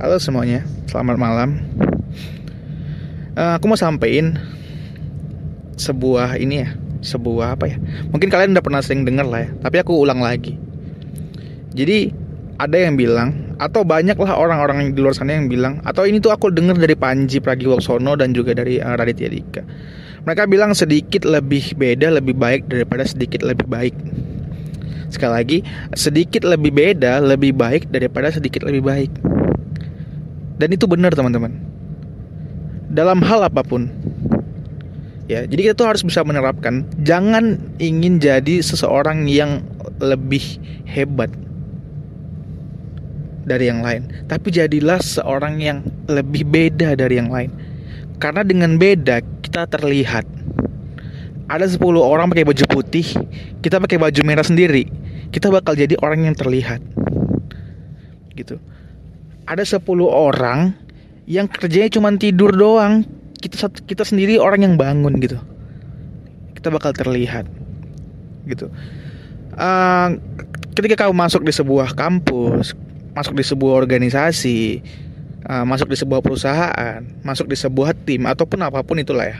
[0.00, 1.60] Halo semuanya, selamat malam.
[3.36, 4.40] Uh, aku mau sampein
[5.76, 6.72] sebuah ini ya,
[7.04, 7.76] sebuah apa ya?
[8.08, 10.56] Mungkin kalian udah pernah sering denger lah ya, tapi aku ulang lagi.
[11.76, 12.16] Jadi
[12.56, 16.48] ada yang bilang atau banyaklah orang-orang di luar sana yang bilang atau ini tuh aku
[16.48, 19.68] dengar dari Panji Pragiwaksono dan juga dari uh, Raditya Dika.
[20.24, 23.92] Mereka bilang sedikit lebih beda lebih baik daripada sedikit lebih baik.
[25.12, 25.58] Sekali lagi,
[25.92, 29.12] sedikit lebih beda lebih baik daripada sedikit lebih baik.
[30.60, 31.56] Dan itu benar teman-teman.
[32.92, 33.88] Dalam hal apa pun.
[35.30, 39.62] Ya, jadi kita tuh harus bisa menerapkan jangan ingin jadi seseorang yang
[40.02, 40.42] lebih
[40.90, 41.30] hebat
[43.46, 47.54] dari yang lain, tapi jadilah seorang yang lebih beda dari yang lain.
[48.18, 50.26] Karena dengan beda kita terlihat.
[51.46, 53.06] Ada 10 orang pakai baju putih,
[53.62, 54.86] kita pakai baju merah sendiri
[55.30, 56.82] kita bakal jadi orang yang terlihat
[58.34, 58.58] gitu
[59.50, 60.70] ada 10 orang
[61.26, 63.02] yang kerjanya cuma tidur doang.
[63.40, 65.42] Kita kita sendiri orang yang bangun gitu.
[66.54, 67.50] Kita bakal terlihat
[68.46, 68.70] gitu.
[69.58, 70.16] Uh,
[70.78, 72.78] ketika kamu masuk di sebuah kampus
[73.10, 74.80] masuk di sebuah organisasi
[75.50, 79.38] uh, masuk di sebuah perusahaan masuk di sebuah tim ataupun apa pun itulah ya.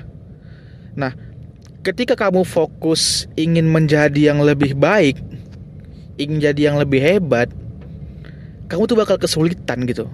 [0.98, 1.14] Nah
[1.86, 5.16] ketika kamu fokus ingin menjadi yang lebih baik
[6.20, 7.48] ingin jadi yang lebih hebat,
[8.70, 10.06] kamu tuh bakal kesulitan gitu.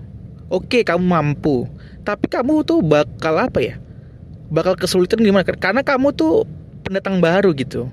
[0.49, 1.69] Oke, kamu mampu,
[2.07, 3.75] tapi kamu tuh bakal apa ya?
[4.49, 5.45] Bakal kesulitan gimana?
[5.45, 6.49] Karena kamu tuh
[6.81, 7.91] pendatang baru gitu.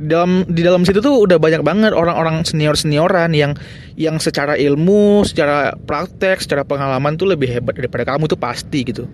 [0.00, 3.52] Di dalam di dalam situ tuh udah banyak banget orang-orang senior senioran yang
[4.00, 9.04] yang secara ilmu, secara praktek, secara pengalaman tuh lebih hebat daripada kamu tuh pasti gitu.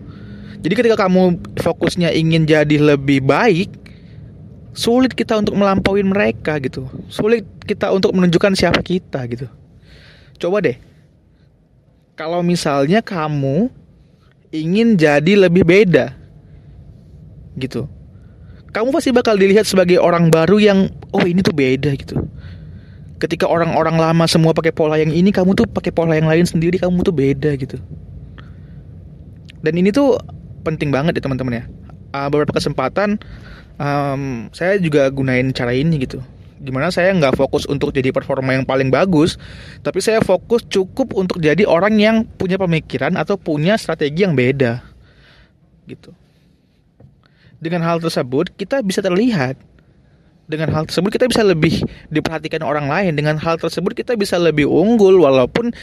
[0.63, 3.86] Jadi ketika kamu fokusnya ingin jadi lebih baik,
[4.77, 6.85] sulit kita untuk melampaui mereka gitu.
[7.09, 9.49] Sulit kita untuk menunjukkan siapa kita gitu.
[10.37, 10.77] Coba deh.
[12.13, 13.73] Kalau misalnya kamu
[14.53, 16.13] ingin jadi lebih beda
[17.57, 17.89] gitu.
[18.77, 22.21] Kamu pasti bakal dilihat sebagai orang baru yang oh ini tuh beda gitu.
[23.17, 26.77] Ketika orang-orang lama semua pakai pola yang ini kamu tuh pakai pola yang lain sendiri
[26.77, 27.81] kamu tuh beda gitu.
[29.65, 30.21] Dan ini tuh
[30.69, 31.65] penting banget ya teman-teman ya.
[32.13, 33.17] Uh, beberapa kesempatan
[33.81, 36.21] um, saya juga gunain cara ini gitu.
[36.57, 39.37] Gimana saya nggak fokus untuk jadi performa yang paling bagus
[39.85, 44.81] tapi saya fokus cukup untuk jadi orang yang punya pemikiran atau punya strategi yang beda
[45.87, 46.17] gitu.
[47.61, 49.57] Dengan hal tersebut kita bisa terlihat.
[50.47, 53.19] Dengan hal tersebut kita bisa lebih diperhatikan orang lain.
[53.19, 55.75] Dengan hal tersebut kita bisa lebih unggul walaupun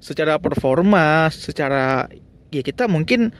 [0.00, 2.08] secara performa secara
[2.48, 3.30] ya kita mungkin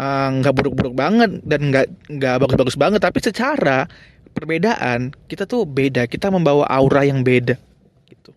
[0.00, 3.00] nggak uh, buruk-buruk banget dan nggak nggak bagus-bagus banget.
[3.04, 3.84] Tapi secara
[4.32, 6.08] perbedaan kita tuh beda.
[6.08, 7.60] Kita membawa aura yang beda
[8.08, 8.32] gitu.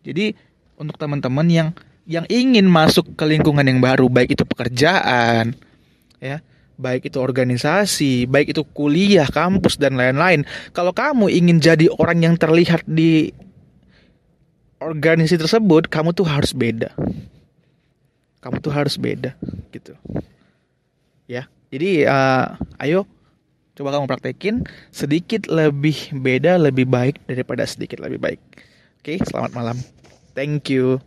[0.00, 0.32] Jadi
[0.80, 1.68] untuk teman-teman yang
[2.08, 5.54] yang ingin masuk ke lingkungan yang baru baik itu pekerjaan
[6.18, 6.42] ya
[6.80, 10.42] baik itu organisasi baik itu kuliah kampus dan lain-lain
[10.72, 13.30] kalau kamu ingin jadi orang yang terlihat di
[14.80, 16.96] organisasi tersebut kamu tuh harus beda.
[18.40, 19.36] Kamu tuh harus beda
[19.68, 19.92] gitu
[21.30, 21.46] ya.
[21.70, 23.06] Jadi uh, ayo
[23.78, 28.40] coba kamu praktekin sedikit lebih beda lebih baik daripada sedikit lebih baik.
[28.98, 29.78] Oke selamat malam.
[30.34, 30.98] Thank you